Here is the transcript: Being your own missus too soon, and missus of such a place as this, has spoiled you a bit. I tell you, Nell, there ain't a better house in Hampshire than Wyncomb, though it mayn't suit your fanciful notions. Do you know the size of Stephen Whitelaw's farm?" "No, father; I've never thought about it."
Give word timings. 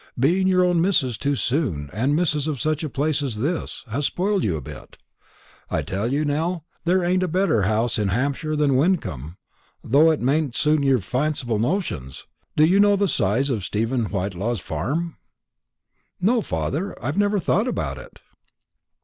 Being 0.19 0.47
your 0.47 0.65
own 0.65 0.81
missus 0.81 1.15
too 1.15 1.35
soon, 1.35 1.91
and 1.93 2.15
missus 2.15 2.47
of 2.47 2.59
such 2.59 2.83
a 2.83 2.89
place 2.89 3.21
as 3.21 3.37
this, 3.37 3.85
has 3.87 4.07
spoiled 4.07 4.43
you 4.43 4.55
a 4.57 4.59
bit. 4.61 4.97
I 5.69 5.83
tell 5.83 6.11
you, 6.11 6.25
Nell, 6.25 6.65
there 6.85 7.03
ain't 7.03 7.21
a 7.21 7.27
better 7.27 7.61
house 7.69 7.99
in 7.99 8.07
Hampshire 8.07 8.55
than 8.55 8.75
Wyncomb, 8.77 9.37
though 9.83 10.09
it 10.09 10.19
mayn't 10.19 10.55
suit 10.55 10.81
your 10.81 10.97
fanciful 11.01 11.59
notions. 11.59 12.25
Do 12.55 12.65
you 12.65 12.79
know 12.79 12.95
the 12.95 13.07
size 13.07 13.51
of 13.51 13.63
Stephen 13.63 14.05
Whitelaw's 14.05 14.59
farm?" 14.59 15.17
"No, 16.19 16.41
father; 16.41 16.97
I've 16.99 17.19
never 17.19 17.37
thought 17.39 17.67
about 17.67 17.99
it." 17.99 18.21